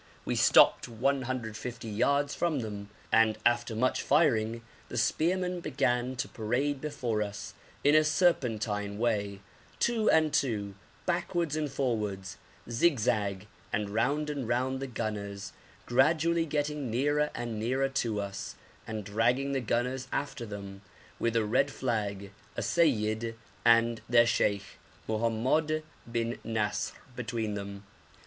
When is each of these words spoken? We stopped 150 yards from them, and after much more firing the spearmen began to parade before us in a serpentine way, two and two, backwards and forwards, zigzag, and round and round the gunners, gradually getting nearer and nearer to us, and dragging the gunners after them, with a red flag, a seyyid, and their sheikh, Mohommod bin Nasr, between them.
We 0.25 0.35
stopped 0.35 0.87
150 0.89 1.87
yards 1.87 2.33
from 2.33 2.61
them, 2.61 2.89
and 3.11 3.37
after 3.45 3.75
much 3.75 4.01
more 4.01 4.07
firing 4.07 4.63
the 4.89 4.97
spearmen 4.97 5.59
began 5.59 6.15
to 6.15 6.27
parade 6.27 6.81
before 6.81 7.21
us 7.21 7.53
in 7.83 7.93
a 7.93 8.03
serpentine 8.03 8.97
way, 8.97 9.41
two 9.77 10.09
and 10.09 10.33
two, 10.33 10.73
backwards 11.05 11.55
and 11.55 11.71
forwards, 11.71 12.37
zigzag, 12.67 13.45
and 13.71 13.91
round 13.91 14.31
and 14.31 14.47
round 14.47 14.79
the 14.79 14.87
gunners, 14.87 15.53
gradually 15.85 16.47
getting 16.47 16.89
nearer 16.89 17.29
and 17.35 17.59
nearer 17.59 17.89
to 17.89 18.19
us, 18.21 18.55
and 18.87 19.03
dragging 19.03 19.51
the 19.51 19.61
gunners 19.61 20.07
after 20.11 20.47
them, 20.47 20.81
with 21.19 21.35
a 21.35 21.45
red 21.45 21.69
flag, 21.69 22.31
a 22.57 22.61
seyyid, 22.63 23.35
and 23.63 24.01
their 24.09 24.25
sheikh, 24.25 24.79
Mohommod 25.07 25.83
bin 26.11 26.39
Nasr, 26.43 26.93
between 27.15 27.53
them. 27.53 27.83